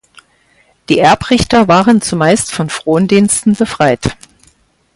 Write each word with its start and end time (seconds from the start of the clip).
Die 0.89 0.97
Erbrichter 0.97 1.67
waren 1.67 2.01
zumeist 2.01 2.51
von 2.51 2.71
Frondiensten 2.71 3.53
befreit. 3.55 4.17